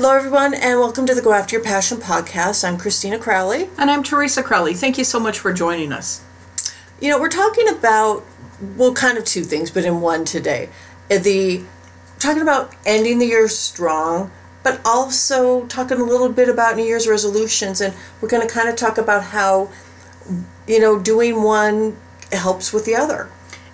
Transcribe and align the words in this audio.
Hello, 0.00 0.16
everyone, 0.16 0.54
and 0.54 0.80
welcome 0.80 1.04
to 1.04 1.14
the 1.14 1.20
Go 1.20 1.34
After 1.34 1.56
Your 1.56 1.62
Passion 1.62 1.98
podcast. 1.98 2.66
I'm 2.66 2.78
Christina 2.78 3.18
Crowley. 3.18 3.68
And 3.76 3.90
I'm 3.90 4.02
Teresa 4.02 4.42
Crowley. 4.42 4.72
Thank 4.72 4.96
you 4.96 5.04
so 5.04 5.20
much 5.20 5.38
for 5.38 5.52
joining 5.52 5.92
us. 5.92 6.24
You 7.02 7.10
know, 7.10 7.20
we're 7.20 7.28
talking 7.28 7.68
about, 7.68 8.24
well, 8.78 8.94
kind 8.94 9.18
of 9.18 9.26
two 9.26 9.44
things, 9.44 9.70
but 9.70 9.84
in 9.84 10.00
one 10.00 10.24
today. 10.24 10.70
Uh, 11.10 11.18
The 11.18 11.64
talking 12.18 12.40
about 12.40 12.74
ending 12.86 13.18
the 13.18 13.26
year 13.26 13.46
strong, 13.46 14.30
but 14.62 14.80
also 14.86 15.66
talking 15.66 16.00
a 16.00 16.04
little 16.04 16.30
bit 16.30 16.48
about 16.48 16.76
New 16.76 16.84
Year's 16.84 17.06
resolutions, 17.06 17.82
and 17.82 17.92
we're 18.22 18.28
going 18.30 18.48
to 18.48 18.50
kind 18.50 18.70
of 18.70 18.76
talk 18.76 18.96
about 18.96 19.24
how, 19.24 19.68
you 20.66 20.80
know, 20.80 20.98
doing 20.98 21.42
one 21.42 21.98
helps 22.32 22.72
with 22.72 22.86
the 22.86 22.96
other. 22.96 23.28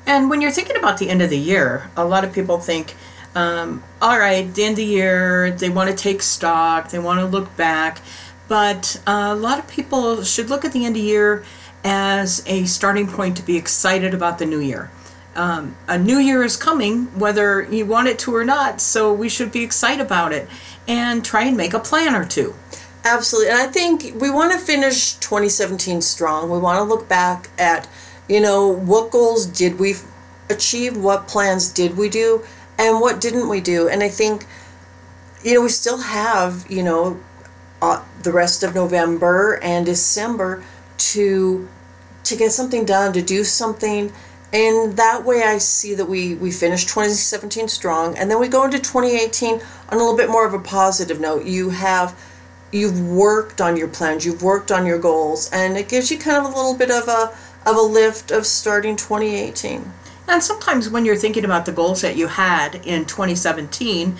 And 0.04 0.29
when 0.29 0.40
you're 0.40 0.50
thinking 0.50 0.77
about 0.77 0.98
the 0.98 1.08
end 1.08 1.22
of 1.22 1.30
the 1.30 1.38
year, 1.38 1.88
a 1.96 2.04
lot 2.04 2.24
of 2.24 2.32
people 2.32 2.58
think, 2.58 2.96
um, 3.36 3.84
all 4.00 4.18
right, 4.18 4.52
the 4.54 4.64
end 4.64 4.72
of 4.72 4.76
the 4.76 4.84
year, 4.84 5.50
they 5.50 5.68
want 5.68 5.90
to 5.90 5.94
take 5.94 6.22
stock, 6.22 6.88
they 6.88 6.98
want 6.98 7.20
to 7.20 7.27
look 7.27 7.54
back. 7.54 8.00
But 8.48 9.00
uh, 9.06 9.28
a 9.32 9.34
lot 9.34 9.58
of 9.58 9.68
people 9.68 10.22
should 10.22 10.48
look 10.48 10.64
at 10.64 10.72
the 10.72 10.86
end 10.86 10.96
of 10.96 11.02
the 11.02 11.06
year 11.06 11.44
as 11.84 12.42
a 12.46 12.64
starting 12.64 13.06
point 13.06 13.36
to 13.36 13.42
be 13.42 13.58
excited 13.58 14.14
about 14.14 14.38
the 14.38 14.46
new 14.46 14.58
year. 14.58 14.91
Um, 15.34 15.77
a 15.86 15.98
new 15.98 16.16
year 16.16 16.44
is 16.44 16.56
coming, 16.56 17.06
whether 17.18 17.62
you 17.62 17.84
want 17.84 18.08
it 18.08 18.18
to 18.20 18.34
or 18.34 18.44
not, 18.44 18.80
so 18.80 19.12
we 19.12 19.28
should 19.28 19.52
be 19.52 19.62
excited 19.62 20.00
about 20.00 20.32
it 20.32 20.48
and 20.88 21.22
try 21.22 21.44
and 21.44 21.58
make 21.58 21.74
a 21.74 21.78
plan 21.78 22.14
or 22.14 22.24
two. 22.24 22.55
Absolutely. 23.05 23.50
And 23.50 23.58
I 23.58 23.66
think 23.66 24.18
we 24.18 24.30
want 24.30 24.52
to 24.52 24.58
finish 24.58 25.12
2017 25.16 26.00
strong. 26.00 26.50
We 26.50 26.58
want 26.58 26.78
to 26.78 26.84
look 26.84 27.06
back 27.06 27.50
at, 27.58 27.86
you 28.30 28.41
know, 28.41 28.66
what 28.66 29.10
goals 29.10 29.44
did 29.44 29.78
we 29.78 29.96
achieve? 30.48 30.96
What 30.96 31.28
plans 31.28 31.68
did 31.68 31.98
we 31.98 32.08
do? 32.08 32.42
And 32.78 33.00
what 33.00 33.20
didn't 33.20 33.48
we 33.48 33.60
do? 33.60 33.88
And 33.88 34.02
I 34.02 34.08
think, 34.08 34.46
you 35.42 35.54
know, 35.54 35.62
we 35.62 35.68
still 35.68 35.98
have, 35.98 36.66
you 36.70 36.82
know, 36.82 37.20
uh, 37.80 38.02
the 38.22 38.33
rest 38.33 38.62
of 38.62 38.74
November 38.74 39.58
and 39.62 39.86
December 39.86 40.62
to 40.98 41.68
to 42.24 42.36
get 42.36 42.50
something 42.50 42.84
done, 42.84 43.12
to 43.12 43.22
do 43.22 43.44
something. 43.44 44.12
And 44.52 44.96
that 44.96 45.24
way 45.24 45.44
I 45.44 45.58
see 45.58 45.94
that 45.94 46.06
we, 46.06 46.34
we 46.34 46.50
finish 46.50 46.84
2017 46.84 47.68
strong 47.68 48.16
and 48.16 48.30
then 48.30 48.41
we 48.41 48.48
go 48.48 48.64
into 48.64 48.78
2018 48.78 49.55
on 49.55 49.61
a 49.90 49.96
little 49.96 50.16
bit 50.16 50.28
more 50.28 50.46
of 50.46 50.55
a 50.55 50.58
positive 50.58 51.20
note. 51.20 51.44
You 51.44 51.70
have 51.70 52.18
you've 52.72 53.00
worked 53.00 53.61
on 53.61 53.77
your 53.77 53.88
plans, 53.88 54.24
you've 54.24 54.42
worked 54.42 54.72
on 54.72 54.86
your 54.86 54.98
goals, 54.98 55.50
and 55.52 55.77
it 55.77 55.88
gives 55.88 56.11
you 56.11 56.18
kind 56.18 56.38
of 56.38 56.52
a 56.52 56.56
little 56.56 56.74
bit 56.74 56.90
of 56.90 57.08
a 57.08 57.33
of 57.68 57.77
a 57.77 57.80
lift 57.80 58.30
of 58.30 58.46
starting 58.46 58.96
2018. 58.96 59.92
And 60.28 60.42
sometimes 60.42 60.88
when 60.88 61.05
you're 61.05 61.16
thinking 61.16 61.44
about 61.44 61.66
the 61.66 61.72
goals 61.72 62.02
that 62.02 62.16
you 62.16 62.27
had 62.27 62.74
in 62.86 63.05
2017, 63.05 64.16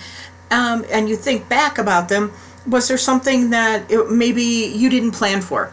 um, 0.50 0.84
and 0.90 1.08
you 1.08 1.16
think 1.16 1.48
back 1.48 1.78
about 1.78 2.08
them, 2.08 2.32
was 2.66 2.88
there 2.88 2.98
something 2.98 3.50
that 3.50 3.90
it, 3.90 4.10
maybe 4.10 4.42
you 4.42 4.88
didn't 4.88 5.12
plan 5.12 5.40
for? 5.40 5.72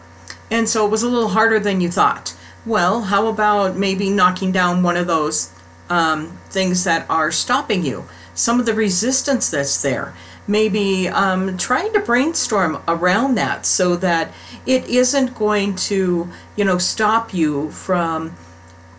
And 0.50 0.68
so 0.68 0.86
it 0.86 0.90
was 0.90 1.02
a 1.02 1.08
little 1.08 1.28
harder 1.28 1.58
than 1.58 1.80
you 1.80 1.90
thought. 1.90 2.34
Well, 2.66 3.02
how 3.02 3.26
about 3.26 3.76
maybe 3.76 4.10
knocking 4.10 4.52
down 4.52 4.82
one 4.82 4.96
of 4.96 5.06
those 5.06 5.52
um, 5.88 6.38
things 6.48 6.84
that 6.84 7.08
are 7.10 7.30
stopping 7.30 7.84
you? 7.84 8.04
Some 8.34 8.58
of 8.58 8.66
the 8.66 8.74
resistance 8.74 9.50
that's 9.50 9.80
there. 9.82 10.14
Maybe 10.46 11.08
um, 11.08 11.56
trying 11.56 11.92
to 11.94 12.00
brainstorm 12.00 12.82
around 12.86 13.36
that 13.36 13.64
so 13.64 13.96
that 13.96 14.32
it 14.66 14.86
isn't 14.88 15.34
going 15.34 15.76
to, 15.76 16.28
you 16.56 16.64
know, 16.64 16.78
stop 16.78 17.32
you 17.32 17.70
from 17.70 18.36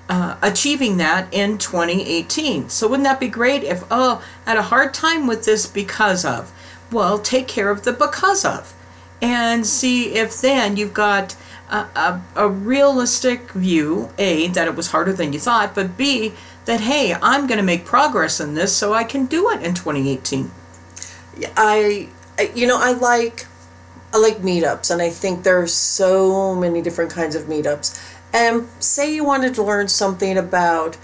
uh, 0.09 0.37
achieving 0.41 0.97
that 0.97 1.33
in 1.33 1.57
2018. 1.57 2.69
So 2.69 2.87
wouldn't 2.87 3.05
that 3.05 3.19
be 3.19 3.27
great 3.27 3.63
if, 3.63 3.83
oh, 3.89 4.23
I 4.45 4.51
had 4.51 4.57
a 4.57 4.63
hard 4.63 4.93
time 4.93 5.27
with 5.27 5.45
this 5.45 5.65
because 5.67 6.23
of? 6.25 6.51
Well, 6.91 7.19
take 7.19 7.47
care 7.47 7.71
of 7.71 7.83
the 7.83 7.93
because 7.93 8.45
of 8.45 8.73
and 9.21 9.65
see 9.65 10.13
if 10.15 10.39
then 10.41 10.77
you've 10.77 10.93
got 10.93 11.35
a, 11.69 11.77
a, 11.95 12.21
a 12.35 12.47
realistic 12.47 13.51
view, 13.51 14.09
A, 14.17 14.47
that 14.49 14.67
it 14.67 14.75
was 14.75 14.91
harder 14.91 15.13
than 15.13 15.33
you 15.33 15.39
thought, 15.39 15.73
but 15.73 15.97
B, 15.97 16.33
that, 16.65 16.81
hey, 16.81 17.15
I'm 17.21 17.47
going 17.47 17.57
to 17.57 17.63
make 17.63 17.85
progress 17.85 18.39
in 18.39 18.53
this 18.53 18.75
so 18.75 18.93
I 18.93 19.03
can 19.03 19.25
do 19.25 19.49
it 19.49 19.63
in 19.63 19.73
2018. 19.73 20.51
I, 21.57 22.09
I 22.37 22.51
you 22.55 22.67
know 22.67 22.77
I 22.79 22.91
like 22.91 23.45
I 24.13 24.17
like 24.17 24.37
meetups 24.37 24.91
and 24.91 25.01
I 25.01 25.09
think 25.09 25.43
there 25.43 25.61
are 25.61 25.67
so 25.67 26.55
many 26.55 26.81
different 26.81 27.11
kinds 27.11 27.35
of 27.35 27.43
meetups. 27.43 28.14
And 28.35 28.67
say 28.79 29.15
you 29.15 29.23
wanted 29.23 29.55
to 29.55 29.63
learn 29.63 29.87
something 29.87 30.37
about 30.37 30.97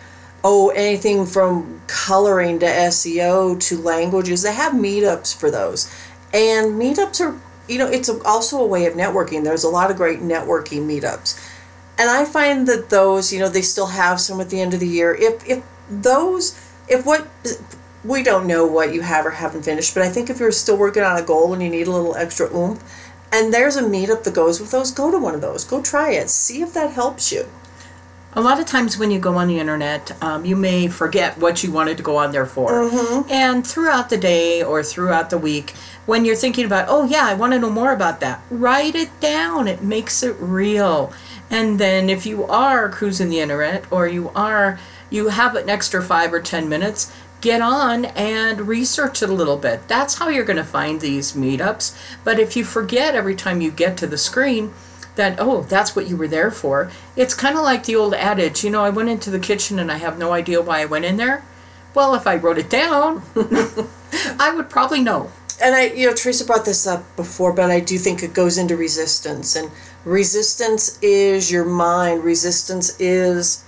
oh 0.43 0.69
anything 0.71 1.25
from 1.25 1.81
coloring 1.87 2.59
to 2.59 2.65
SEO 2.65 3.57
to 3.67 3.77
languages, 3.77 4.41
they 4.41 4.53
have 4.53 4.73
meetups 4.73 5.33
for 5.33 5.49
those. 5.49 5.89
And 6.33 6.79
meetups 6.79 7.21
are 7.21 7.39
you 7.69 7.77
know 7.77 7.87
it's 7.87 8.09
also 8.09 8.61
a 8.61 8.67
way 8.67 8.85
of 8.85 8.95
networking. 8.95 9.45
There's 9.45 9.63
a 9.63 9.69
lot 9.69 9.89
of 9.89 9.95
great 9.95 10.19
networking 10.19 10.85
meetups. 10.85 11.39
And 11.97 12.09
I 12.09 12.25
find 12.25 12.67
that 12.67 12.89
those, 12.89 13.31
you 13.31 13.39
know, 13.39 13.47
they 13.47 13.61
still 13.61 13.87
have 13.87 14.19
some 14.19 14.41
at 14.41 14.49
the 14.49 14.59
end 14.59 14.73
of 14.73 14.81
the 14.81 14.87
year. 14.87 15.15
If 15.15 15.47
if 15.47 15.63
those 15.89 16.59
if 16.89 17.05
what 17.05 17.27
we 18.03 18.23
don't 18.23 18.47
know 18.47 18.65
what 18.65 18.93
you 18.93 19.01
have 19.01 19.25
or 19.25 19.31
haven't 19.31 19.63
finished, 19.63 19.93
but 19.93 20.03
I 20.03 20.09
think 20.09 20.29
if 20.29 20.39
you're 20.39 20.51
still 20.51 20.77
working 20.77 21.03
on 21.03 21.15
a 21.15 21.21
goal 21.21 21.53
and 21.53 21.61
you 21.61 21.69
need 21.69 21.87
a 21.87 21.91
little 21.91 22.15
extra 22.15 22.53
oomph, 22.53 22.83
and 23.31 23.53
there's 23.53 23.77
a 23.77 23.83
meetup 23.83 24.23
that 24.23 24.33
goes 24.33 24.59
with 24.59 24.71
those, 24.71 24.91
go 24.91 25.11
to 25.11 25.17
one 25.17 25.33
of 25.35 25.41
those. 25.41 25.63
Go 25.63 25.81
try 25.81 26.11
it. 26.11 26.29
See 26.29 26.61
if 26.61 26.73
that 26.73 26.91
helps 26.91 27.31
you. 27.31 27.47
A 28.33 28.41
lot 28.41 28.61
of 28.61 28.65
times 28.65 28.97
when 28.97 29.11
you 29.11 29.19
go 29.19 29.35
on 29.35 29.49
the 29.49 29.59
internet, 29.59 30.11
um, 30.23 30.45
you 30.45 30.55
may 30.55 30.87
forget 30.87 31.37
what 31.37 31.63
you 31.63 31.71
wanted 31.71 31.97
to 31.97 32.03
go 32.03 32.15
on 32.15 32.31
there 32.31 32.45
for. 32.45 32.69
And 33.29 33.67
throughout 33.67 34.09
the 34.09 34.17
day 34.17 34.63
or 34.63 34.83
throughout 34.83 35.29
the 35.29 35.37
week, 35.37 35.71
when 36.05 36.23
you're 36.23 36.37
thinking 36.37 36.65
about, 36.65 36.85
oh, 36.87 37.03
yeah, 37.05 37.25
I 37.25 37.33
want 37.33 37.51
to 37.53 37.59
know 37.59 37.69
more 37.69 37.91
about 37.91 38.21
that, 38.21 38.41
write 38.49 38.95
it 38.95 39.17
down. 39.19 39.67
It 39.67 39.83
makes 39.83 40.23
it 40.23 40.35
real. 40.39 41.11
And 41.49 41.77
then 41.77 42.09
if 42.09 42.25
you 42.25 42.45
are 42.45 42.87
cruising 42.89 43.29
the 43.29 43.41
internet 43.41 43.83
or 43.91 44.07
you 44.07 44.29
are, 44.29 44.79
you 45.09 45.27
have 45.27 45.55
an 45.55 45.69
extra 45.69 46.01
five 46.01 46.33
or 46.33 46.39
10 46.41 46.69
minutes, 46.69 47.13
get 47.41 47.61
on 47.61 48.05
and 48.05 48.67
research 48.67 49.21
it 49.21 49.29
a 49.29 49.33
little 49.33 49.57
bit. 49.57 49.87
That's 49.87 50.15
how 50.15 50.29
you're 50.29 50.45
going 50.45 50.57
to 50.57 50.63
find 50.63 51.01
these 51.01 51.33
meetups. 51.33 51.97
But 52.23 52.39
if 52.39 52.55
you 52.55 52.63
forget 52.63 53.15
every 53.15 53.35
time 53.35 53.61
you 53.61 53.71
get 53.71 53.97
to 53.97 54.07
the 54.07 54.17
screen, 54.17 54.73
that 55.15 55.37
oh 55.39 55.61
that's 55.63 55.93
what 55.93 56.07
you 56.07 56.15
were 56.15 56.27
there 56.27 56.49
for 56.49 56.89
it's 57.17 57.33
kind 57.33 57.57
of 57.57 57.63
like 57.63 57.83
the 57.83 57.93
old 57.93 58.13
adage 58.13 58.63
you 58.63 58.69
know 58.69 58.81
i 58.81 58.89
went 58.89 59.09
into 59.09 59.29
the 59.29 59.37
kitchen 59.39 59.77
and 59.77 59.91
i 59.91 59.97
have 59.97 60.17
no 60.17 60.31
idea 60.31 60.61
why 60.61 60.79
i 60.79 60.85
went 60.85 61.03
in 61.03 61.17
there 61.17 61.43
well 61.93 62.15
if 62.15 62.25
i 62.25 62.33
wrote 62.33 62.57
it 62.57 62.69
down 62.69 63.21
i 64.39 64.53
would 64.55 64.69
probably 64.69 65.01
know 65.01 65.29
And 65.61 65.75
I, 65.75 65.87
you 65.87 66.07
know, 66.07 66.15
Teresa 66.15 66.43
brought 66.43 66.65
this 66.65 66.87
up 66.87 67.15
before, 67.15 67.53
but 67.53 67.69
I 67.69 67.79
do 67.79 67.99
think 67.99 68.23
it 68.23 68.33
goes 68.33 68.57
into 68.57 68.75
resistance. 68.75 69.55
And 69.55 69.69
resistance 70.03 70.97
is 71.03 71.51
your 71.51 71.65
mind. 71.65 72.23
Resistance 72.23 72.99
is 72.99 73.63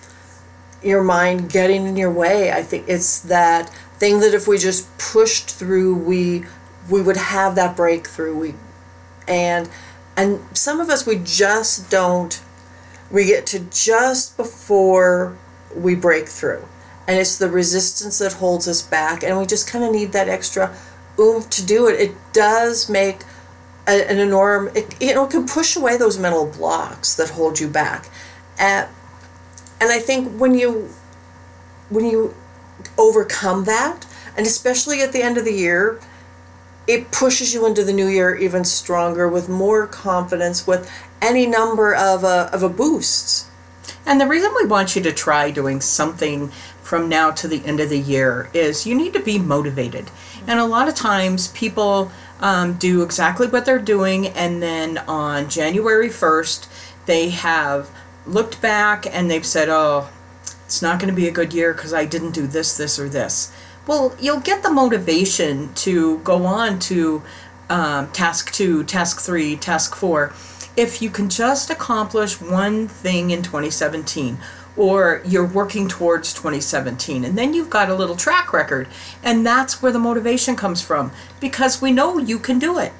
your 0.83 1.03
mind 1.03 1.51
getting 1.51 1.87
in 1.87 1.95
your 1.97 2.11
way. 2.11 2.51
I 2.51 2.63
think 2.63 2.87
it's 2.87 3.19
that 3.21 3.69
thing 3.97 4.19
that 4.19 4.33
if 4.33 4.47
we 4.47 4.57
just 4.57 4.97
pushed 4.97 5.49
through, 5.49 5.95
we 5.95 6.45
we 6.89 7.01
would 7.01 7.17
have 7.17 7.55
that 7.55 7.75
breakthrough. 7.75 8.35
We 8.37 8.55
and 9.27 9.69
and 10.17 10.41
some 10.53 10.79
of 10.79 10.89
us 10.89 11.05
we 11.05 11.17
just 11.17 11.89
don't. 11.89 12.41
We 13.11 13.25
get 13.25 13.45
to 13.47 13.59
just 13.59 14.37
before 14.37 15.37
we 15.75 15.95
break 15.95 16.27
through, 16.27 16.67
and 17.07 17.19
it's 17.19 17.37
the 17.37 17.49
resistance 17.49 18.19
that 18.19 18.33
holds 18.33 18.67
us 18.67 18.81
back, 18.81 19.23
and 19.23 19.37
we 19.37 19.45
just 19.45 19.67
kind 19.67 19.83
of 19.83 19.91
need 19.91 20.11
that 20.13 20.27
extra 20.27 20.75
oomph 21.19 21.49
to 21.51 21.65
do 21.65 21.87
it. 21.87 21.99
It 21.99 22.15
does 22.33 22.89
make 22.89 23.23
an 23.87 24.19
enormous. 24.19 24.75
It, 24.75 25.01
you 25.01 25.13
know, 25.13 25.25
it 25.25 25.31
can 25.31 25.45
push 25.45 25.75
away 25.75 25.97
those 25.97 26.17
mental 26.17 26.47
blocks 26.47 27.15
that 27.15 27.31
hold 27.31 27.59
you 27.59 27.67
back. 27.67 28.09
At, 28.57 28.89
and 29.83 29.91
I 29.91 29.99
think 29.99 30.39
when 30.39 30.57
you 30.57 30.87
when 31.89 32.05
you 32.05 32.33
overcome 32.97 33.65
that, 33.65 34.05
and 34.37 34.47
especially 34.47 35.01
at 35.01 35.11
the 35.11 35.21
end 35.21 35.37
of 35.37 35.43
the 35.43 35.51
year, 35.51 35.99
it 36.87 37.11
pushes 37.11 37.53
you 37.53 37.65
into 37.65 37.83
the 37.83 37.91
new 37.91 38.07
year 38.07 38.33
even 38.33 38.63
stronger 38.63 39.27
with 39.27 39.49
more 39.49 39.85
confidence, 39.85 40.65
with 40.65 40.89
any 41.21 41.45
number 41.45 41.93
of 41.93 42.23
a, 42.23 42.49
of 42.53 42.63
a 42.63 42.69
boosts. 42.69 43.49
And 44.05 44.21
the 44.21 44.27
reason 44.27 44.53
we 44.55 44.65
want 44.65 44.95
you 44.95 45.01
to 45.01 45.11
try 45.11 45.51
doing 45.51 45.81
something 45.81 46.47
from 46.81 47.09
now 47.09 47.31
to 47.31 47.49
the 47.49 47.61
end 47.65 47.81
of 47.81 47.89
the 47.89 47.99
year 47.99 48.49
is 48.53 48.87
you 48.87 48.95
need 48.95 49.11
to 49.11 49.19
be 49.19 49.37
motivated. 49.37 50.09
And 50.47 50.61
a 50.61 50.65
lot 50.65 50.87
of 50.87 50.95
times 50.95 51.49
people 51.49 52.09
um, 52.39 52.75
do 52.75 53.01
exactly 53.01 53.47
what 53.47 53.65
they're 53.65 53.79
doing, 53.79 54.27
and 54.27 54.63
then 54.63 54.97
on 54.99 55.49
January 55.49 56.07
1st, 56.07 56.69
they 57.05 57.31
have 57.31 57.89
looked 58.25 58.61
back 58.61 59.05
and 59.05 59.29
they've 59.29 59.45
said, 59.45 59.69
oh, 59.69 60.09
it's 60.65 60.81
not 60.81 60.99
going 60.99 61.13
to 61.13 61.15
be 61.15 61.27
a 61.27 61.31
good 61.31 61.53
year 61.53 61.73
because 61.73 61.93
I 61.93 62.05
didn't 62.05 62.31
do 62.31 62.47
this, 62.47 62.77
this, 62.77 62.99
or 62.99 63.09
this. 63.09 63.53
Well, 63.85 64.15
you'll 64.19 64.39
get 64.39 64.63
the 64.63 64.71
motivation 64.71 65.73
to 65.75 66.19
go 66.19 66.45
on 66.45 66.79
to 66.79 67.21
um, 67.69 68.11
task 68.11 68.53
two, 68.53 68.83
task 68.83 69.19
three, 69.19 69.55
task 69.55 69.95
four 69.95 70.33
if 70.75 71.01
you 71.01 71.09
can 71.09 71.29
just 71.29 71.69
accomplish 71.69 72.41
one 72.41 72.87
thing 72.87 73.29
in 73.29 73.43
2017, 73.43 74.37
or 74.75 75.21
you're 75.25 75.45
working 75.45 75.87
towards 75.87 76.33
2017 76.33 77.23
and 77.23 77.37
then 77.37 77.53
you've 77.53 77.69
got 77.69 77.89
a 77.89 77.95
little 77.95 78.15
track 78.15 78.51
record 78.51 78.87
and 79.21 79.45
that's 79.45 79.83
where 79.83 79.91
the 79.91 79.99
motivation 79.99 80.55
comes 80.55 80.81
from 80.81 81.11
because 81.39 81.79
we 81.79 81.91
know 81.91 82.17
you 82.17 82.39
can 82.39 82.57
do 82.57 82.79
it 82.79 82.91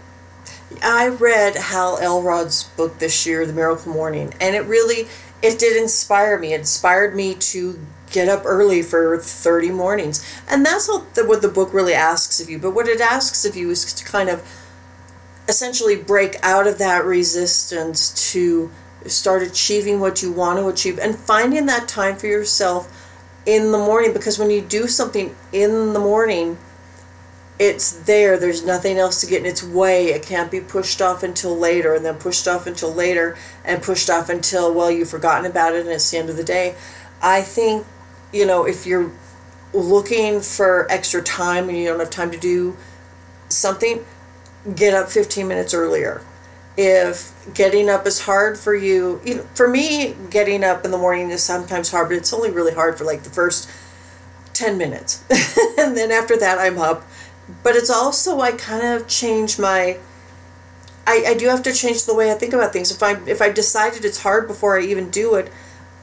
I 0.82 1.08
read 1.08 1.56
Hal 1.56 1.98
Elrod's 2.00 2.64
book 2.64 3.00
this 3.00 3.26
year, 3.26 3.46
The 3.46 3.54
Miracle 3.54 3.92
Morning, 3.92 4.34
and 4.40 4.56
it 4.56 4.62
really 4.62 5.08
it 5.42 5.60
did 5.60 5.76
inspire 5.76 6.40
me. 6.40 6.54
It 6.54 6.62
inspired 6.62 7.16
me 7.16 7.36
to 7.36 7.78
get 8.12 8.30
up 8.30 8.44
early 8.46 8.82
for 8.82 9.18
30 9.18 9.72
mornings. 9.72 10.26
And 10.48 10.66
that's 10.66 10.88
what 10.88 11.16
the, 11.16 11.26
what 11.26 11.42
the 11.42 11.50
book 11.50 11.74
really 11.74 11.94
asks 11.94 12.40
of 12.40 12.50
you. 12.50 12.58
But 12.58 12.74
what 12.74 12.88
it 12.88 13.02
asks 13.02 13.44
of 13.44 13.58
you 13.58 13.70
is 13.70 13.94
to 13.94 14.06
kind 14.06 14.30
of 14.30 14.42
essentially 15.50 15.98
break 15.98 16.38
out 16.42 16.66
of 16.66 16.78
that 16.78 17.04
resistance 17.04 18.32
to 18.32 18.72
start 19.06 19.44
achieving 19.44 20.00
what 20.00 20.24
you 20.24 20.32
want 20.32 20.60
to 20.60 20.68
achieve 20.70 20.98
and 20.98 21.18
finding 21.18 21.66
that 21.66 21.90
time 21.90 22.16
for 22.16 22.28
yourself 22.28 23.10
in 23.46 23.74
the 23.74 23.78
morning 23.78 24.14
because 24.14 24.40
when 24.40 24.50
you 24.50 24.62
do 24.62 24.88
something 24.88 25.36
in 25.52 25.92
the 25.92 26.00
morning 26.00 26.58
it's 27.64 27.94
there 27.94 28.38
there's 28.38 28.66
nothing 28.66 28.98
else 28.98 29.22
to 29.22 29.26
get 29.26 29.40
in 29.40 29.46
its 29.46 29.64
way 29.64 30.08
it 30.08 30.22
can't 30.22 30.52
be 30.52 30.60
pushed 30.60 31.02
off 31.02 31.24
until 31.24 31.58
later 31.58 31.94
and 31.94 32.04
then 32.04 32.16
pushed 32.18 32.46
off 32.46 32.68
until 32.68 32.94
later 32.94 33.38
and 33.64 33.82
pushed 33.82 34.10
off 34.10 34.28
until 34.28 34.74
well 34.74 34.92
you've 34.92 35.10
forgotten 35.10 35.50
about 35.50 35.74
it 35.74 35.80
and 35.80 35.90
it's 35.90 36.12
the 36.12 36.18
end 36.18 36.30
of 36.30 36.36
the 36.36 36.44
day. 36.44 36.76
I 37.22 37.42
think 37.42 37.86
you 38.34 38.46
know 38.46 38.66
if 38.68 38.86
you're 38.86 39.12
looking 39.74 40.42
for 40.42 40.92
extra 40.92 41.24
time 41.24 41.70
and 41.70 41.78
you 41.78 41.88
don't 41.88 42.00
have 42.00 42.10
time 42.10 42.32
to 42.32 42.38
do 42.38 42.76
something 43.48 44.04
get 44.76 44.94
up 44.94 45.10
15 45.10 45.48
minutes 45.48 45.74
earlier. 45.74 46.22
If 46.76 47.32
getting 47.54 47.90
up 47.90 48.06
is 48.06 48.22
hard 48.22 48.58
for 48.58 48.76
you, 48.76 49.22
you 49.24 49.36
know, 49.36 49.44
for 49.54 49.70
me 49.70 50.16
getting 50.30 50.64
up 50.66 50.84
in 50.84 50.92
the 50.92 50.98
morning 50.98 51.30
is 51.30 51.42
sometimes 51.44 51.92
hard 51.92 52.10
but 52.10 52.18
it's 52.18 52.34
only 52.34 52.52
really 52.52 52.74
hard 52.74 52.98
for 52.98 53.06
like 53.06 53.24
the 53.24 53.30
first 53.30 53.70
10 54.52 54.78
minutes. 54.78 55.24
And 55.76 55.98
then 55.98 56.12
after 56.12 56.38
that 56.38 56.60
i'm 56.60 56.78
up 56.78 57.04
but 57.64 57.76
it's 57.76 57.90
also 57.90 58.40
i 58.40 58.52
kind 58.52 58.86
of 58.86 59.08
change 59.08 59.60
my 59.60 59.98
I, 61.06 61.26
I 61.28 61.34
do 61.34 61.48
have 61.48 61.64
to 61.64 61.74
change 61.74 62.06
the 62.06 62.16
way 62.16 62.32
i 62.32 62.34
think 62.34 62.54
about 62.54 62.72
things. 62.72 62.90
If 62.92 63.04
i 63.04 63.22
if 63.28 63.42
i 63.42 63.50
decided 63.52 64.06
it's 64.06 64.22
hard 64.24 64.48
before 64.48 64.80
i 64.80 64.82
even 64.84 65.10
do 65.10 65.36
it 65.36 65.52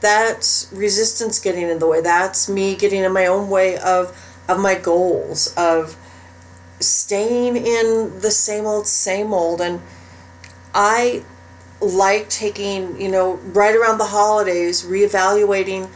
that's 0.01 0.67
resistance 0.73 1.39
getting 1.39 1.69
in 1.69 1.79
the 1.79 1.87
way. 1.87 2.01
That's 2.01 2.49
me 2.49 2.75
getting 2.75 3.03
in 3.03 3.13
my 3.13 3.27
own 3.27 3.49
way 3.49 3.77
of 3.77 4.17
of 4.49 4.59
my 4.59 4.75
goals 4.75 5.53
of 5.55 5.95
staying 6.79 7.55
in 7.55 8.19
the 8.19 8.31
same 8.31 8.65
old 8.65 8.87
same 8.87 9.33
old. 9.33 9.61
And 9.61 9.81
i 10.73 11.23
like 11.79 12.29
taking 12.29 12.99
you 12.99 13.09
know 13.09 13.35
right 13.53 13.75
around 13.75 13.97
the 13.97 14.05
holidays 14.05 14.83
reevaluating 14.83 15.87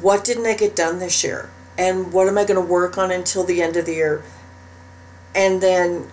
what 0.00 0.24
didn't 0.24 0.46
i 0.46 0.54
get 0.54 0.74
done 0.74 0.98
this 1.00 1.22
year? 1.22 1.50
And 1.76 2.12
what 2.12 2.28
am 2.28 2.38
i 2.38 2.44
going 2.44 2.64
to 2.64 2.72
work 2.72 2.96
on 2.96 3.10
until 3.10 3.44
the 3.44 3.60
end 3.60 3.76
of 3.76 3.86
the 3.86 3.94
year 3.94 4.22
and 5.34 5.60
then 5.60 6.06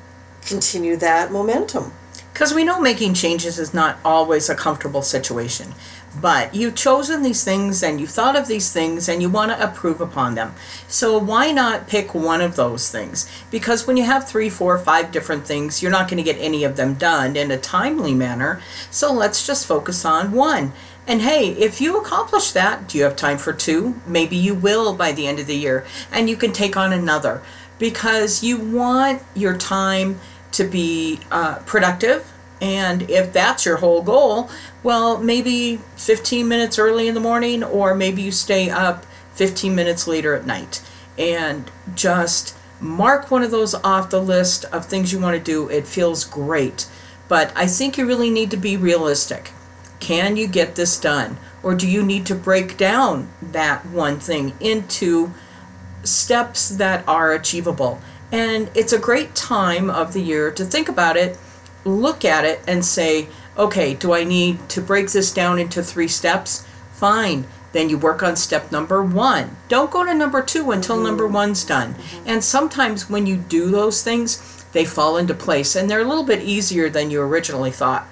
continue 0.46 0.96
that 0.96 1.32
momentum 1.32 1.92
because 2.34 2.54
we 2.54 2.64
know 2.64 2.80
making 2.80 3.14
changes 3.14 3.60
is 3.60 3.74
not 3.74 3.98
always 4.06 4.50
a 4.50 4.56
comfortable 4.56 5.02
situation 5.02 5.74
but 6.20 6.56
you've 6.56 6.76
chosen 6.76 7.22
these 7.22 7.44
things 7.44 7.84
and 7.84 8.00
you've 8.00 8.10
thought 8.10 8.36
of 8.36 8.48
these 8.48 8.72
things 8.72 9.08
and 9.08 9.22
you 9.22 9.30
want 9.30 9.52
to 9.52 9.64
approve 9.64 10.02
upon 10.02 10.36
them. 10.36 10.54
So 10.88 11.18
why 11.18 11.52
not 11.52 11.88
pick 11.88 12.14
one 12.14 12.42
of 12.42 12.56
those 12.56 12.90
things? 12.90 13.30
Because 13.52 13.86
when 13.86 13.98
you 13.98 14.04
have 14.04 14.28
three, 14.28 14.50
four, 14.50 14.78
five 14.80 15.12
different 15.12 15.46
things, 15.46 15.82
you're 15.82 15.92
not 15.92 16.10
going 16.10 16.18
to 16.18 16.24
get 16.24 16.42
any 16.42 16.64
of 16.64 16.76
them 16.76 16.96
done 16.96 17.36
in 17.36 17.52
a 17.52 17.58
timely 17.58 18.14
manner. 18.14 18.62
So 18.90 19.14
let's 19.14 19.46
just 19.46 19.66
focus 19.66 20.04
on 20.04 20.32
one. 20.32 20.74
And 21.08 21.22
hey, 21.22 21.52
if 21.52 21.82
you 21.82 21.98
accomplish 21.98 22.52
that, 22.52 22.88
do 22.88 22.98
you 22.98 23.04
have 23.04 23.16
time 23.16 23.38
for 23.38 23.54
two? 23.54 24.00
Maybe 24.06 24.36
you 24.36 24.54
will 24.54 24.94
by 24.94 25.12
the 25.12 25.26
end 25.26 25.40
of 25.40 25.48
the 25.48 25.56
year, 25.56 25.86
and 26.12 26.30
you 26.30 26.36
can 26.36 26.54
take 26.54 26.78
on 26.78 26.94
another 26.94 27.42
because 27.80 28.44
you 28.44 28.60
want 28.60 29.24
your 29.34 29.58
time 29.58 30.20
to 30.52 30.64
be 30.64 31.20
uh, 31.32 31.60
productive 31.66 32.32
and 32.62 33.10
if 33.10 33.32
that's 33.32 33.66
your 33.66 33.78
whole 33.78 34.02
goal, 34.02 34.50
well, 34.84 35.18
maybe 35.18 35.78
15 35.96 36.48
minutes 36.48 36.78
early 36.78 37.08
in 37.08 37.14
the 37.14 37.20
morning, 37.20 37.64
or 37.64 37.96
maybe 37.96 38.22
you 38.22 38.32
stay 38.32 38.70
up 38.70 39.06
15 39.34 39.74
minutes 39.74 40.08
later 40.08 40.36
at 40.36 40.46
night. 40.46 40.82
And 41.18 41.70
just 41.96 42.56
mark 42.82 43.32
one 43.32 43.44
of 43.44 43.52
those 43.52 43.76
off 43.76 44.10
the 44.10 44.22
list 44.22 44.66
of 44.66 44.86
things 44.86 45.14
you 45.14 45.20
want 45.20 45.38
to 45.38 45.44
do. 45.44 45.70
It 45.70 45.88
feels 45.88 46.26
great. 46.26 46.88
But 47.28 47.54
I 47.56 47.68
think 47.68 47.98
you 47.98 48.06
really 48.06 48.30
need 48.30 48.52
to 48.52 48.58
be 48.58 48.76
realistic. 48.76 49.52
Can 50.00 50.38
you 50.38 50.48
get 50.48 50.76
this 50.76 51.00
done? 51.00 51.38
Or 51.62 51.76
do 51.76 51.88
you 51.88 52.04
need 52.04 52.26
to 52.28 52.36
break 52.36 52.78
down 52.78 53.30
that 53.42 53.86
one 53.86 54.20
thing 54.20 54.54
into 54.60 55.34
steps 56.04 56.70
that 56.70 57.08
are 57.08 57.34
achievable? 57.34 58.02
And 58.32 58.70
it's 58.76 58.94
a 58.94 59.00
great 59.00 59.36
time 59.36 59.90
of 59.90 60.14
the 60.14 60.22
year 60.22 60.52
to 60.52 60.64
think 60.64 60.88
about 60.88 61.18
it 61.18 61.38
look 61.86 62.26
at 62.26 62.46
it 62.46 62.62
and 62.68 62.84
say, 62.84 63.28
okay, 63.58 63.94
do 63.94 64.14
I 64.14 64.24
need 64.24 64.70
to 64.70 64.82
break 64.82 65.12
this 65.12 65.34
down 65.34 65.60
into 65.60 65.84
three 65.84 66.08
steps? 66.08 66.66
Fine. 66.94 67.46
Then 67.72 67.90
you 67.90 67.98
work 67.98 68.24
on 68.24 68.36
step 68.36 68.72
number 68.72 69.04
one. 69.04 69.58
Don't 69.68 69.92
go 69.92 70.04
to 70.04 70.14
number 70.14 70.42
two 70.42 70.72
until 70.72 70.96
mm-hmm. 70.96 71.06
number 71.06 71.28
one's 71.28 71.64
done. 71.64 71.94
Mm-hmm. 71.94 72.30
And 72.30 72.44
sometimes 72.44 73.10
when 73.10 73.26
you 73.26 73.38
do 73.38 73.70
those 73.70 74.04
things, 74.04 74.66
they 74.72 74.86
fall 74.86 75.18
into 75.18 75.34
place 75.34 75.76
and 75.76 75.90
they're 75.90 76.02
a 76.02 76.08
little 76.08 76.24
bit 76.24 76.42
easier 76.42 76.90
than 76.90 77.12
you 77.12 77.22
originally 77.22 77.72
thought. 77.72 78.08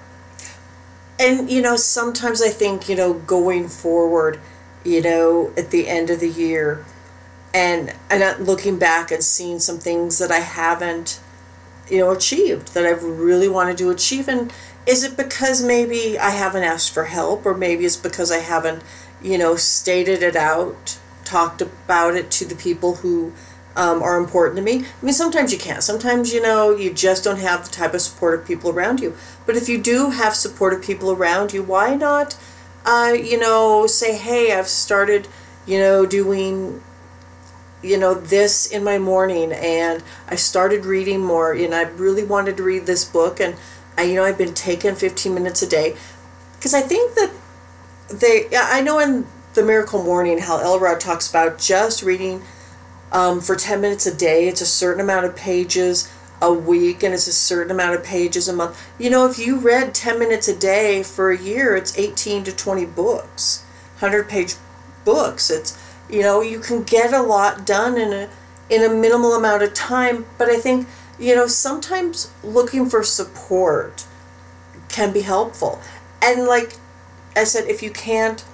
And, 1.20 1.50
you 1.50 1.60
know, 1.60 1.76
sometimes 1.76 2.40
I 2.40 2.48
think, 2.48 2.88
you 2.88 2.94
know, 2.94 3.14
going 3.14 3.68
forward, 3.68 4.38
you 4.84 5.02
know, 5.02 5.52
at 5.56 5.72
the 5.72 5.88
end 5.88 6.10
of 6.10 6.20
the 6.20 6.28
year, 6.28 6.84
and 7.54 7.94
and 8.10 8.46
looking 8.46 8.78
back 8.78 9.10
and 9.10 9.22
seeing 9.22 9.58
some 9.58 9.78
things 9.78 10.18
that 10.18 10.30
I 10.30 10.40
haven't 10.40 11.20
you 11.88 11.98
know 11.98 12.10
achieved 12.10 12.74
that 12.74 12.84
I've 12.84 13.02
really 13.02 13.48
wanted 13.48 13.78
to 13.78 13.90
achieve. 13.90 14.28
And 14.28 14.52
is 14.86 15.04
it 15.04 15.16
because 15.16 15.62
maybe 15.62 16.18
I 16.18 16.30
haven't 16.30 16.64
asked 16.64 16.92
for 16.92 17.04
help 17.04 17.46
or 17.46 17.54
maybe 17.54 17.84
it's 17.84 17.96
because 17.96 18.30
I 18.30 18.38
haven't 18.38 18.82
you 19.22 19.38
know 19.38 19.56
stated 19.56 20.22
it 20.22 20.36
out 20.36 20.98
talked 21.24 21.60
about 21.60 22.14
it 22.14 22.30
to 22.30 22.46
the 22.46 22.54
people 22.54 22.96
who 22.96 23.32
um, 23.76 24.02
are 24.02 24.18
important 24.18 24.56
to 24.56 24.62
me? 24.62 24.84
I 24.84 25.04
mean 25.04 25.14
sometimes 25.14 25.52
you 25.52 25.58
can't. 25.58 25.82
Sometimes 25.82 26.32
you 26.32 26.42
know 26.42 26.76
you 26.76 26.92
just 26.92 27.24
don't 27.24 27.38
have 27.38 27.64
the 27.64 27.70
type 27.70 27.94
of 27.94 28.02
supportive 28.02 28.46
people 28.46 28.70
around 28.70 29.00
you. 29.00 29.16
But 29.46 29.56
if 29.56 29.68
you 29.68 29.80
do 29.80 30.10
have 30.10 30.34
supportive 30.34 30.82
people 30.82 31.10
around 31.10 31.54
you 31.54 31.62
why 31.62 31.94
not 31.94 32.36
uh, 32.84 33.14
you 33.14 33.38
know 33.38 33.86
say 33.86 34.16
hey 34.16 34.52
I've 34.52 34.68
started 34.68 35.28
you 35.66 35.78
know 35.78 36.04
doing 36.04 36.82
you 37.82 37.96
know 37.96 38.14
this 38.14 38.66
in 38.66 38.82
my 38.82 38.98
morning 38.98 39.52
and 39.52 40.02
i 40.28 40.34
started 40.34 40.84
reading 40.84 41.24
more 41.24 41.52
and 41.52 41.74
i 41.74 41.82
really 41.82 42.24
wanted 42.24 42.56
to 42.56 42.62
read 42.62 42.86
this 42.86 43.04
book 43.04 43.40
and 43.40 43.54
i 43.96 44.02
you 44.02 44.14
know 44.14 44.24
i've 44.24 44.38
been 44.38 44.54
taking 44.54 44.94
15 44.94 45.32
minutes 45.32 45.62
a 45.62 45.68
day 45.68 45.96
because 46.56 46.74
i 46.74 46.80
think 46.80 47.14
that 47.14 47.32
they 48.12 48.48
i 48.56 48.80
know 48.80 48.98
in 48.98 49.26
the 49.54 49.62
miracle 49.62 50.02
morning 50.02 50.38
Hal 50.38 50.60
Elrod 50.60 51.00
talks 51.00 51.28
about 51.28 51.58
just 51.58 52.02
reading 52.02 52.42
um, 53.10 53.40
for 53.40 53.56
10 53.56 53.80
minutes 53.80 54.06
a 54.06 54.14
day 54.14 54.48
it's 54.48 54.60
a 54.60 54.66
certain 54.66 55.00
amount 55.00 55.26
of 55.26 55.34
pages 55.34 56.12
a 56.40 56.52
week 56.52 57.02
and 57.02 57.12
it's 57.12 57.26
a 57.26 57.32
certain 57.32 57.72
amount 57.72 57.96
of 57.96 58.04
pages 58.04 58.46
a 58.46 58.52
month. 58.52 58.88
You 58.96 59.10
know 59.10 59.26
if 59.26 59.38
you 59.38 59.58
read 59.58 59.94
10 59.94 60.18
minutes 60.18 60.46
a 60.46 60.56
day 60.56 61.02
for 61.02 61.32
a 61.32 61.38
year 61.38 61.74
it's 61.74 61.98
18 61.98 62.44
to 62.44 62.54
20 62.54 62.86
books 62.86 63.64
100 63.98 64.28
page 64.28 64.54
books. 65.04 65.50
It's 65.50 65.72
you 66.08 66.22
know, 66.22 66.40
you 66.40 66.60
can 66.60 66.82
get 66.82 67.12
a 67.12 67.22
lot 67.22 67.66
done 67.66 67.96
in 67.96 68.12
a 68.12 68.30
in 68.70 68.82
a 68.82 68.88
minimal 68.88 69.34
amount 69.34 69.62
of 69.62 69.72
time, 69.72 70.26
but 70.36 70.48
I 70.48 70.58
think, 70.58 70.86
you 71.18 71.34
know, 71.34 71.46
sometimes 71.46 72.30
looking 72.44 72.88
for 72.88 73.02
support 73.02 74.06
can 74.88 75.12
be 75.12 75.22
helpful. 75.22 75.80
And 76.22 76.44
like 76.44 76.74
I 77.34 77.44
said, 77.44 77.66
if 77.66 77.82
you 77.82 77.90
can't 77.90 78.44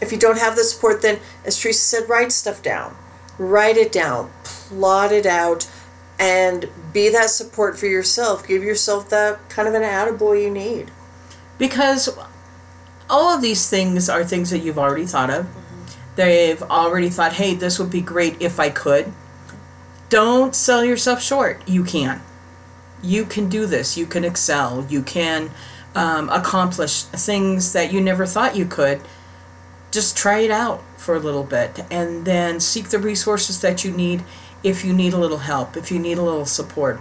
if 0.00 0.12
you 0.12 0.18
don't 0.18 0.38
have 0.38 0.56
the 0.56 0.64
support, 0.64 1.02
then 1.02 1.20
as 1.44 1.58
Teresa 1.58 1.80
said, 1.80 2.08
write 2.08 2.32
stuff 2.32 2.62
down. 2.62 2.96
Write 3.38 3.76
it 3.76 3.92
down, 3.92 4.30
plot 4.44 5.12
it 5.12 5.26
out, 5.26 5.70
and 6.18 6.68
be 6.92 7.08
that 7.10 7.30
support 7.30 7.78
for 7.78 7.86
yourself. 7.86 8.46
Give 8.46 8.62
yourself 8.62 9.08
that 9.10 9.48
kind 9.48 9.68
of 9.68 9.74
an 9.74 9.82
attaboy 9.82 10.42
you 10.42 10.50
need. 10.50 10.90
Because 11.58 12.08
all 13.08 13.34
of 13.34 13.42
these 13.42 13.68
things 13.68 14.08
are 14.08 14.24
things 14.24 14.50
that 14.50 14.58
you've 14.58 14.78
already 14.78 15.06
thought 15.06 15.30
of. 15.30 15.46
They've 16.20 16.62
already 16.64 17.08
thought, 17.08 17.32
hey, 17.32 17.54
this 17.54 17.78
would 17.78 17.90
be 17.90 18.02
great 18.02 18.42
if 18.42 18.60
I 18.60 18.68
could. 18.68 19.10
Don't 20.10 20.54
sell 20.54 20.84
yourself 20.84 21.22
short. 21.22 21.66
You 21.66 21.82
can. 21.82 22.20
You 23.02 23.24
can 23.24 23.48
do 23.48 23.64
this. 23.64 23.96
You 23.96 24.04
can 24.04 24.22
excel. 24.22 24.86
You 24.90 25.00
can 25.00 25.50
um, 25.94 26.28
accomplish 26.28 27.04
things 27.04 27.72
that 27.72 27.90
you 27.90 28.02
never 28.02 28.26
thought 28.26 28.54
you 28.54 28.66
could. 28.66 29.00
Just 29.90 30.14
try 30.14 30.40
it 30.40 30.50
out 30.50 30.82
for 30.98 31.14
a 31.14 31.18
little 31.18 31.42
bit 31.42 31.86
and 31.90 32.26
then 32.26 32.60
seek 32.60 32.90
the 32.90 32.98
resources 32.98 33.62
that 33.62 33.82
you 33.82 33.90
need 33.90 34.22
if 34.62 34.84
you 34.84 34.92
need 34.92 35.14
a 35.14 35.18
little 35.18 35.38
help, 35.38 35.74
if 35.74 35.90
you 35.90 35.98
need 35.98 36.18
a 36.18 36.22
little 36.22 36.44
support. 36.44 37.00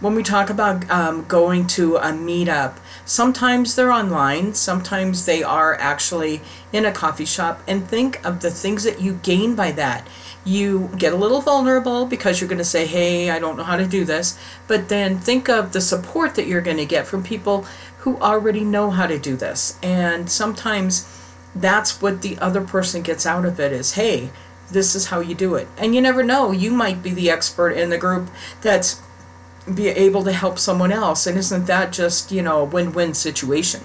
When 0.00 0.14
we 0.14 0.22
talk 0.22 0.48
about 0.48 0.90
um, 0.90 1.24
going 1.26 1.66
to 1.66 1.96
a 1.96 2.10
meetup, 2.10 2.78
sometimes 3.04 3.76
they're 3.76 3.92
online, 3.92 4.54
sometimes 4.54 5.26
they 5.26 5.42
are 5.42 5.74
actually 5.74 6.40
in 6.72 6.86
a 6.86 6.92
coffee 6.92 7.26
shop, 7.26 7.62
and 7.68 7.86
think 7.86 8.24
of 8.24 8.40
the 8.40 8.50
things 8.50 8.84
that 8.84 9.00
you 9.00 9.14
gain 9.22 9.54
by 9.54 9.70
that. 9.72 10.06
You 10.42 10.90
get 10.96 11.12
a 11.12 11.16
little 11.16 11.42
vulnerable 11.42 12.06
because 12.06 12.40
you're 12.40 12.48
going 12.48 12.58
to 12.58 12.64
say, 12.64 12.86
Hey, 12.86 13.30
I 13.30 13.38
don't 13.38 13.58
know 13.58 13.62
how 13.62 13.76
to 13.76 13.86
do 13.86 14.06
this. 14.06 14.38
But 14.66 14.88
then 14.88 15.18
think 15.18 15.50
of 15.50 15.72
the 15.72 15.82
support 15.82 16.34
that 16.36 16.46
you're 16.46 16.62
going 16.62 16.78
to 16.78 16.86
get 16.86 17.06
from 17.06 17.22
people 17.22 17.66
who 17.98 18.16
already 18.16 18.64
know 18.64 18.90
how 18.90 19.06
to 19.06 19.18
do 19.18 19.36
this. 19.36 19.78
And 19.82 20.30
sometimes 20.30 21.06
that's 21.54 22.00
what 22.00 22.22
the 22.22 22.38
other 22.38 22.62
person 22.62 23.02
gets 23.02 23.26
out 23.26 23.44
of 23.44 23.60
it 23.60 23.70
is, 23.70 23.92
Hey, 23.92 24.30
this 24.70 24.94
is 24.94 25.06
how 25.06 25.20
you 25.20 25.34
do 25.34 25.56
it. 25.56 25.68
And 25.76 25.94
you 25.94 26.00
never 26.00 26.22
know, 26.22 26.52
you 26.52 26.70
might 26.70 27.02
be 27.02 27.10
the 27.10 27.28
expert 27.28 27.72
in 27.72 27.90
the 27.90 27.98
group 27.98 28.30
that's 28.62 29.02
be 29.74 29.88
able 29.88 30.24
to 30.24 30.32
help 30.32 30.58
someone 30.58 30.92
else 30.92 31.26
and 31.26 31.38
isn't 31.38 31.66
that 31.66 31.92
just 31.92 32.32
you 32.32 32.42
know 32.42 32.60
a 32.60 32.64
win-win 32.64 33.14
situation 33.14 33.80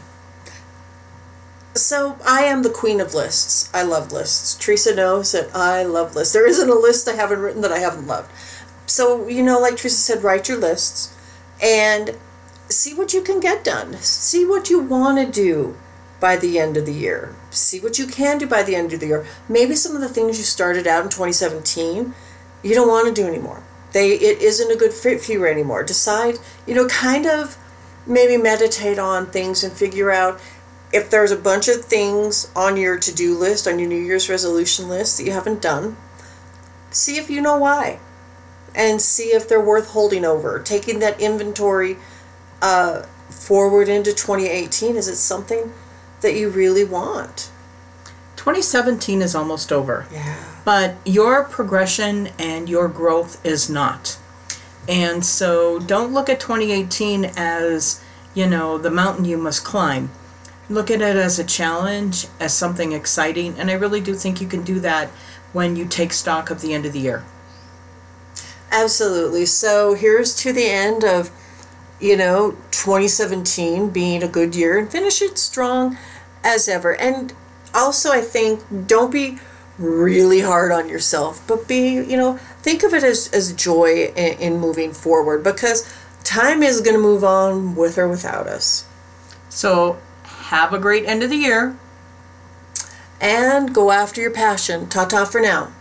so 1.75 2.17
I 2.25 2.43
am 2.43 2.63
the 2.63 2.69
queen 2.69 3.01
of 3.01 3.13
lists. 3.13 3.69
I 3.73 3.83
love 3.83 4.13
lists. 4.13 4.55
Teresa 4.55 4.95
knows 4.95 5.33
that 5.33 5.53
I 5.53 5.83
love 5.83 6.15
lists. 6.15 6.33
There 6.33 6.47
isn't 6.47 6.69
a 6.69 6.73
list 6.73 7.09
I 7.09 7.15
haven't 7.15 7.41
written 7.41 7.61
that 7.63 7.71
I 7.73 7.79
haven't 7.79 8.07
loved. 8.07 8.31
So, 8.85 9.27
you 9.27 9.43
know, 9.43 9.59
like 9.59 9.75
Teresa 9.75 9.97
said, 9.97 10.23
write 10.23 10.47
your 10.47 10.57
lists 10.57 11.13
and 11.61 12.17
see 12.69 12.93
what 12.93 13.13
you 13.13 13.21
can 13.21 13.41
get 13.41 13.65
done. 13.65 13.95
See 13.95 14.45
what 14.45 14.69
you 14.69 14.79
want 14.79 15.17
to 15.17 15.29
do 15.29 15.75
by 16.21 16.37
the 16.37 16.59
end 16.59 16.77
of 16.77 16.85
the 16.85 16.93
year. 16.93 17.35
See 17.49 17.81
what 17.81 17.99
you 17.99 18.07
can 18.07 18.37
do 18.37 18.47
by 18.47 18.63
the 18.63 18.75
end 18.75 18.93
of 18.93 19.01
the 19.01 19.07
year. 19.07 19.25
Maybe 19.49 19.75
some 19.75 19.95
of 19.95 20.01
the 20.01 20.07
things 20.07 20.37
you 20.37 20.45
started 20.45 20.87
out 20.87 21.03
in 21.03 21.09
2017, 21.09 22.13
you 22.63 22.73
don't 22.73 22.87
want 22.87 23.13
to 23.13 23.21
do 23.21 23.27
anymore 23.27 23.64
they 23.95 24.11
it 24.11 24.41
isn't 24.41 24.69
a 24.69 24.75
good 24.75 24.91
fit 24.91 25.21
for 25.21 25.31
you 25.31 25.45
anymore. 25.45 25.81
Decide 25.81 26.37
you 26.67 26.75
know 26.75 26.85
kind 26.87 27.25
of 27.25 27.57
maybe 28.05 28.35
meditate 28.35 28.99
on 28.99 29.25
things 29.25 29.63
and 29.63 29.71
figure 29.71 30.11
out 30.11 30.39
if 30.91 31.09
there's 31.09 31.31
a 31.31 31.37
bunch 31.37 31.69
of 31.69 31.85
things 31.85 32.51
on 32.55 32.75
your 32.75 32.99
to-do 32.99 33.37
list 33.37 33.67
on 33.67 33.79
your 33.79 33.87
new 33.87 33.99
year's 33.99 34.29
resolution 34.29 34.89
list 34.89 35.17
that 35.17 35.23
you 35.23 35.31
haven't 35.31 35.61
done. 35.61 35.95
See 36.91 37.17
if 37.17 37.29
you 37.29 37.39
know 37.39 37.57
why. 37.57 37.99
And 38.75 39.01
see 39.01 39.29
if 39.29 39.47
they're 39.47 39.61
worth 39.61 39.91
holding 39.91 40.25
over. 40.25 40.59
Taking 40.59 40.99
that 40.99 41.21
inventory 41.21 41.95
uh, 42.61 43.03
forward 43.29 43.87
into 43.87 44.11
2018 44.11 44.97
is 44.97 45.07
it 45.07 45.15
something 45.15 45.71
that 46.19 46.35
you 46.35 46.49
really 46.49 46.83
want 46.83 47.49
2017 48.45 49.23
is 49.23 49.33
almost 49.33 49.71
over. 49.71 50.05
Yeah. 50.11 50.35
But 50.63 50.97
your 51.03 51.45
progression 51.45 52.29
and 52.37 52.69
your 52.69 52.87
growth 52.87 53.43
is 53.43 53.71
not. 53.71 54.19
And 54.87 55.25
so 55.25 55.79
don't 55.79 56.13
look 56.13 56.29
at 56.29 56.39
2018 56.39 57.25
as, 57.35 58.03
you 58.35 58.45
know, 58.45 58.77
the 58.77 58.91
mountain 58.91 59.25
you 59.25 59.39
must 59.39 59.65
climb. 59.65 60.11
Look 60.69 60.91
at 60.91 61.01
it 61.01 61.15
as 61.15 61.39
a 61.39 61.43
challenge, 61.43 62.27
as 62.39 62.53
something 62.53 62.91
exciting, 62.91 63.57
and 63.57 63.71
I 63.71 63.73
really 63.73 63.99
do 63.99 64.13
think 64.13 64.39
you 64.39 64.47
can 64.47 64.61
do 64.61 64.79
that 64.79 65.07
when 65.51 65.75
you 65.75 65.85
take 65.85 66.13
stock 66.13 66.51
of 66.51 66.61
the 66.61 66.71
end 66.75 66.85
of 66.85 66.93
the 66.93 66.99
year. 66.99 67.25
Absolutely. 68.71 69.47
So 69.47 69.95
here's 69.95 70.35
to 70.35 70.53
the 70.53 70.67
end 70.67 71.03
of, 71.03 71.31
you 71.99 72.15
know, 72.15 72.51
2017 72.69 73.89
being 73.89 74.21
a 74.21 74.27
good 74.27 74.55
year 74.55 74.77
and 74.77 74.87
finish 74.87 75.19
it 75.23 75.39
strong 75.39 75.97
as 76.43 76.67
ever. 76.67 76.95
And 76.95 77.33
also 77.75 78.11
I 78.11 78.21
think 78.21 78.63
don't 78.87 79.11
be 79.11 79.37
really 79.77 80.41
hard 80.41 80.71
on 80.71 80.87
yourself, 80.87 81.45
but 81.47 81.67
be, 81.67 81.95
you 81.95 82.17
know, 82.17 82.37
think 82.61 82.83
of 82.83 82.93
it 82.93 83.03
as, 83.03 83.29
as 83.33 83.53
joy 83.53 84.13
in, 84.15 84.39
in 84.39 84.59
moving 84.59 84.93
forward 84.93 85.43
because 85.43 85.93
time 86.23 86.63
is 86.63 86.81
going 86.81 86.95
to 86.95 87.01
move 87.01 87.23
on 87.23 87.75
with 87.75 87.97
or 87.97 88.07
without 88.07 88.47
us. 88.47 88.87
So 89.49 89.99
have 90.23 90.73
a 90.73 90.79
great 90.79 91.05
end 91.05 91.23
of 91.23 91.29
the 91.29 91.37
year. 91.37 91.77
And 93.21 93.73
go 93.73 93.91
after 93.91 94.21
your 94.21 94.31
passion. 94.31 94.87
Ta 94.87 95.05
ta 95.05 95.25
for 95.25 95.41
now. 95.41 95.71